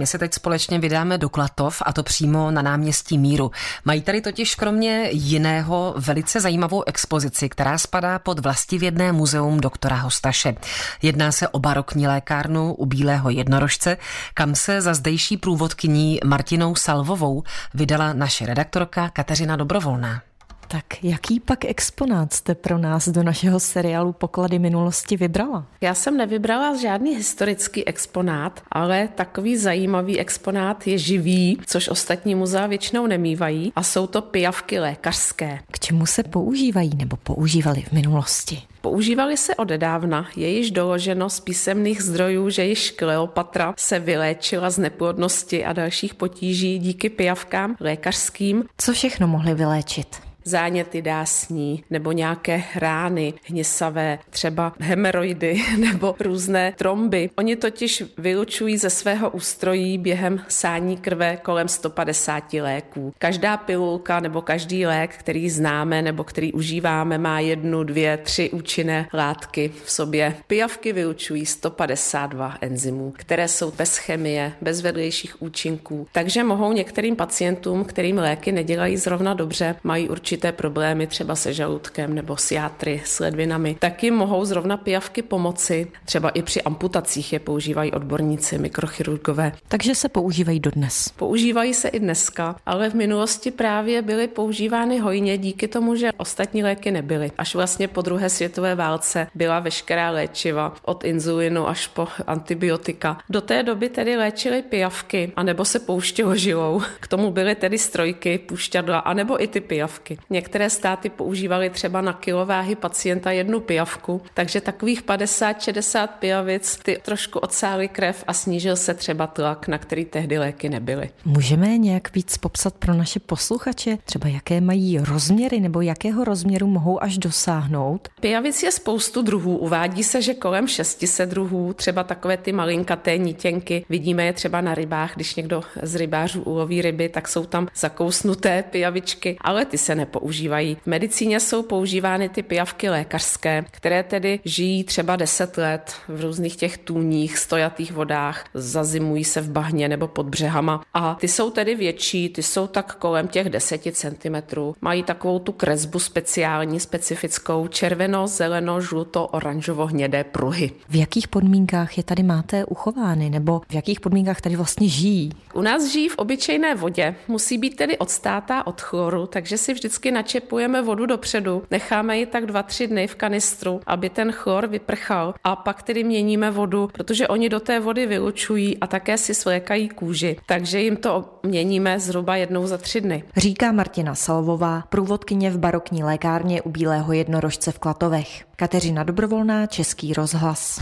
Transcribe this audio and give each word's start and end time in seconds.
My 0.00 0.06
se 0.06 0.18
teď 0.18 0.34
společně 0.34 0.78
vydáme 0.78 1.18
do 1.18 1.28
Klatov 1.28 1.82
a 1.86 1.92
to 1.92 2.02
přímo 2.02 2.50
na 2.50 2.62
náměstí 2.62 3.18
Míru. 3.18 3.50
Mají 3.84 4.02
tady 4.02 4.20
totiž 4.20 4.54
kromě 4.54 5.08
jiného 5.12 5.94
velice 5.96 6.40
zajímavou 6.40 6.82
expozici, 6.86 7.48
která 7.48 7.78
spadá 7.78 8.18
pod 8.18 8.38
vlastivědné 8.38 9.12
muzeum 9.12 9.60
doktora 9.60 9.96
Hostaše. 9.96 10.54
Jedná 11.02 11.32
se 11.32 11.48
o 11.48 11.58
barokní 11.58 12.06
lékárnu 12.06 12.74
u 12.74 12.86
Bílého 12.86 13.30
jednorožce, 13.30 13.96
kam 14.34 14.54
se 14.54 14.80
za 14.80 14.94
zdejší 14.94 15.36
průvodkyní 15.36 16.20
Martinou 16.24 16.74
Salvovou 16.74 17.42
vydala 17.74 18.12
naše 18.12 18.46
redaktorka 18.46 19.08
Kateřina 19.08 19.56
Dobrovolná. 19.56 20.22
Tak 20.70 21.04
jaký 21.04 21.40
pak 21.40 21.64
exponát 21.64 22.32
jste 22.32 22.54
pro 22.54 22.78
nás 22.78 23.08
do 23.08 23.22
našeho 23.22 23.60
seriálu 23.60 24.12
Poklady 24.12 24.58
minulosti 24.58 25.16
vybrala? 25.16 25.66
Já 25.80 25.94
jsem 25.94 26.16
nevybrala 26.16 26.76
žádný 26.76 27.16
historický 27.16 27.88
exponát, 27.88 28.62
ale 28.72 29.08
takový 29.14 29.56
zajímavý 29.56 30.18
exponát 30.18 30.86
je 30.86 30.98
živý, 30.98 31.58
což 31.66 31.88
ostatní 31.88 32.34
muzea 32.34 32.66
většinou 32.66 33.06
nemývají 33.06 33.72
a 33.76 33.82
jsou 33.82 34.06
to 34.06 34.22
pijavky 34.22 34.78
lékařské. 34.78 35.58
K 35.70 35.78
čemu 35.78 36.06
se 36.06 36.22
používají 36.22 36.90
nebo 36.96 37.16
používali 37.16 37.82
v 37.82 37.92
minulosti? 37.92 38.62
Používali 38.80 39.36
se 39.36 39.54
odedávna. 39.54 40.26
Je 40.36 40.48
již 40.48 40.70
doloženo 40.70 41.30
z 41.30 41.40
písemných 41.40 42.02
zdrojů, 42.02 42.50
že 42.50 42.64
již 42.64 42.90
Kleopatra 42.90 43.74
se 43.76 43.98
vyléčila 43.98 44.70
z 44.70 44.78
neplodnosti 44.78 45.64
a 45.64 45.72
dalších 45.72 46.14
potíží 46.14 46.78
díky 46.78 47.10
pijavkám 47.10 47.76
lékařským. 47.80 48.64
Co 48.78 48.92
všechno 48.92 49.28
mohli 49.28 49.54
vyléčit? 49.54 50.27
Záněty 50.48 51.02
dásní 51.02 51.84
nebo 51.90 52.12
nějaké 52.12 52.62
rány 52.74 53.34
hnisavé, 53.44 54.18
třeba 54.30 54.72
hemeroidy 54.80 55.62
nebo 55.78 56.16
různé 56.20 56.72
tromby. 56.76 57.30
Oni 57.36 57.56
totiž 57.56 58.04
vylučují 58.18 58.76
ze 58.76 58.90
svého 58.90 59.30
ústrojí 59.30 59.98
během 59.98 60.40
sání 60.48 60.96
krve 60.96 61.36
kolem 61.36 61.68
150 61.68 62.52
léků. 62.52 63.12
Každá 63.18 63.56
pilulka 63.56 64.20
nebo 64.20 64.42
každý 64.42 64.86
lék, 64.86 65.16
který 65.16 65.50
známe 65.50 66.02
nebo 66.02 66.24
který 66.24 66.52
užíváme, 66.52 67.18
má 67.18 67.40
jednu, 67.40 67.84
dvě, 67.84 68.16
tři 68.16 68.50
účinné 68.50 69.08
látky 69.12 69.72
v 69.84 69.90
sobě. 69.90 70.34
Pijavky 70.46 70.92
vylučují 70.92 71.46
152 71.46 72.54
enzymů, 72.60 73.12
které 73.16 73.48
jsou 73.48 73.70
bez 73.70 73.96
chemie, 73.96 74.52
bez 74.60 74.80
vedlejších 74.80 75.42
účinků, 75.42 76.06
takže 76.12 76.44
mohou 76.44 76.72
některým 76.72 77.16
pacientům, 77.16 77.84
kterým 77.84 78.18
léky 78.18 78.52
nedělají 78.52 78.96
zrovna 78.96 79.34
dobře, 79.34 79.74
mají 79.84 80.08
určitě 80.08 80.37
určité 80.38 80.52
problémy 80.52 81.06
třeba 81.06 81.34
se 81.34 81.52
žaludkem 81.52 82.14
nebo 82.14 82.36
s 82.36 82.52
játry, 82.52 83.02
s 83.04 83.20
ledvinami, 83.20 83.76
taky 83.78 84.10
mohou 84.10 84.44
zrovna 84.44 84.76
pijavky 84.76 85.22
pomoci. 85.22 85.86
Třeba 86.04 86.28
i 86.28 86.42
při 86.42 86.62
amputacích 86.62 87.32
je 87.32 87.38
používají 87.38 87.92
odborníci, 87.92 88.58
mikrochirurgové. 88.58 89.52
Takže 89.68 89.94
se 89.94 90.08
používají 90.08 90.60
dodnes. 90.60 91.08
Používají 91.08 91.74
se 91.74 91.88
i 91.88 91.98
dneska, 91.98 92.56
ale 92.66 92.90
v 92.90 92.94
minulosti 92.94 93.50
právě 93.50 94.02
byly 94.02 94.28
používány 94.28 94.98
hojně 94.98 95.38
díky 95.38 95.68
tomu, 95.68 95.96
že 95.96 96.10
ostatní 96.16 96.62
léky 96.62 96.90
nebyly. 96.90 97.30
Až 97.38 97.54
vlastně 97.54 97.88
po 97.88 98.02
druhé 98.02 98.30
světové 98.30 98.74
válce 98.74 99.26
byla 99.34 99.60
veškerá 99.60 100.10
léčiva 100.10 100.74
od 100.82 101.04
inzulinu 101.04 101.68
až 101.68 101.86
po 101.86 102.08
antibiotika. 102.26 103.18
Do 103.30 103.40
té 103.40 103.62
doby 103.62 103.88
tedy 103.88 104.16
léčily 104.16 104.62
pijavky, 104.62 105.32
anebo 105.36 105.64
se 105.64 105.78
pouštělo 105.78 106.36
žilou. 106.36 106.82
K 107.00 107.08
tomu 107.08 107.30
byly 107.30 107.54
tedy 107.54 107.78
strojky, 107.78 108.38
pušťadla, 108.38 108.98
anebo 108.98 109.42
i 109.42 109.46
ty 109.46 109.60
pijavky. 109.60 110.18
Některé 110.30 110.70
státy 110.70 111.10
používaly 111.10 111.70
třeba 111.70 112.00
na 112.00 112.12
kilováhy 112.12 112.74
pacienta 112.74 113.30
jednu 113.30 113.60
pijavku, 113.60 114.22
takže 114.34 114.60
takových 114.60 115.04
50-60 115.04 116.08
pijavic 116.18 116.78
ty 116.82 116.98
trošku 117.02 117.38
odsály 117.38 117.88
krev 117.88 118.24
a 118.26 118.32
snížil 118.32 118.76
se 118.76 118.94
třeba 118.94 119.26
tlak, 119.26 119.68
na 119.68 119.78
který 119.78 120.04
tehdy 120.04 120.38
léky 120.38 120.68
nebyly. 120.68 121.10
Můžeme 121.24 121.78
nějak 121.78 122.14
víc 122.14 122.36
popsat 122.36 122.74
pro 122.74 122.94
naše 122.94 123.20
posluchače, 123.20 123.98
třeba 124.04 124.28
jaké 124.28 124.60
mají 124.60 124.98
rozměry 124.98 125.60
nebo 125.60 125.80
jakého 125.80 126.24
rozměru 126.24 126.66
mohou 126.66 127.02
až 127.02 127.18
dosáhnout? 127.18 128.08
Pijavic 128.20 128.62
je 128.62 128.72
spoustu 128.72 129.22
druhů. 129.22 129.56
Uvádí 129.56 130.04
se, 130.04 130.22
že 130.22 130.34
kolem 130.34 130.68
600 130.68 131.28
druhů, 131.28 131.72
třeba 131.72 132.04
takové 132.04 132.36
ty 132.36 132.52
malinkaté 132.52 133.18
nítěnky. 133.18 133.84
Vidíme 133.88 134.24
je 134.24 134.32
třeba 134.32 134.60
na 134.60 134.74
rybách, 134.74 135.14
když 135.14 135.34
někdo 135.34 135.62
z 135.82 135.94
rybářů 135.94 136.42
uloví 136.42 136.82
ryby, 136.82 137.08
tak 137.08 137.28
jsou 137.28 137.44
tam 137.44 137.68
zakousnuté 137.76 138.62
pijavičky, 138.62 139.36
ale 139.40 139.64
ty 139.64 139.78
se 139.78 139.94
nepoužívají 140.08 140.38
používají. 140.38 140.76
V 140.82 140.86
medicíně 140.86 141.40
jsou 141.40 141.62
používány 141.62 142.28
ty 142.28 142.42
pijavky 142.42 142.88
lékařské, 142.90 143.64
které 143.70 144.02
tedy 144.02 144.40
žijí 144.44 144.84
třeba 144.84 145.16
10 145.16 145.56
let 145.56 145.94
v 146.08 146.20
různých 146.20 146.56
těch 146.56 146.78
tůních, 146.78 147.38
stojatých 147.38 147.92
vodách, 147.92 148.44
zazimují 148.54 149.24
se 149.24 149.40
v 149.40 149.50
bahně 149.50 149.88
nebo 149.88 150.08
pod 150.08 150.26
břehama 150.26 150.82
a 150.94 151.16
ty 151.20 151.28
jsou 151.28 151.50
tedy 151.50 151.74
větší, 151.74 152.28
ty 152.28 152.42
jsou 152.42 152.66
tak 152.66 152.94
kolem 152.94 153.28
těch 153.28 153.50
10 153.50 153.82
cm. 153.92 154.36
Mají 154.80 155.02
takovou 155.02 155.38
tu 155.38 155.52
kresbu 155.52 155.98
speciální, 155.98 156.80
specifickou, 156.80 157.68
červeno, 157.68 158.26
zeleno, 158.26 158.80
žluto, 158.80 159.26
oranžovo, 159.26 159.86
hnědé 159.86 160.24
pruhy. 160.24 160.70
V 160.88 160.96
jakých 160.96 161.28
podmínkách 161.28 161.96
je 161.96 162.02
tady 162.02 162.22
máte 162.22 162.64
uchovány 162.64 163.30
nebo 163.30 163.60
v 163.68 163.74
jakých 163.74 164.00
podmínkách 164.00 164.40
tady 164.40 164.56
vlastně 164.56 164.88
žijí? 164.88 165.30
U 165.54 165.62
nás 165.62 165.92
žijí 165.92 166.08
v 166.08 166.18
obyčejné 166.18 166.74
vodě, 166.74 167.14
musí 167.28 167.58
být 167.58 167.76
tedy 167.76 167.98
odstátá 167.98 168.66
od 168.66 168.80
chloru, 168.80 169.26
takže 169.26 169.58
si 169.58 169.74
vždycky 169.74 169.97
vždycky 169.98 170.10
načepujeme 170.10 170.82
vodu 170.82 171.06
dopředu, 171.06 171.62
necháme 171.70 172.18
ji 172.18 172.26
tak 172.26 172.46
dva, 172.46 172.62
tři 172.62 172.86
dny 172.86 173.06
v 173.06 173.14
kanistru, 173.14 173.80
aby 173.86 174.10
ten 174.10 174.32
chlor 174.32 174.66
vyprchal 174.66 175.34
a 175.44 175.56
pak 175.56 175.82
tedy 175.82 176.04
měníme 176.04 176.50
vodu, 176.50 176.88
protože 176.92 177.28
oni 177.28 177.48
do 177.48 177.60
té 177.60 177.80
vody 177.80 178.06
vylučují 178.06 178.78
a 178.78 178.86
také 178.86 179.18
si 179.18 179.34
svlékají 179.34 179.88
kůži, 179.88 180.36
takže 180.46 180.80
jim 180.80 180.96
to 180.96 181.40
měníme 181.42 182.00
zhruba 182.00 182.36
jednou 182.36 182.66
za 182.66 182.78
tři 182.78 183.00
dny. 183.00 183.24
Říká 183.36 183.72
Martina 183.72 184.14
Salvová, 184.14 184.82
průvodkyně 184.88 185.50
v 185.50 185.58
barokní 185.58 186.04
lékárně 186.04 186.62
u 186.62 186.70
Bílého 186.70 187.12
jednorožce 187.12 187.72
v 187.72 187.78
Klatovech. 187.78 188.44
Kateřina 188.56 189.02
Dobrovolná, 189.02 189.66
Český 189.66 190.12
rozhlas. 190.12 190.80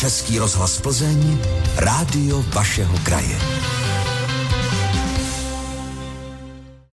Český 0.00 0.38
rozhlas 0.38 0.80
Plzeň, 0.80 1.38
rádio 1.76 2.44
vašeho 2.54 2.98
kraje. 3.04 3.63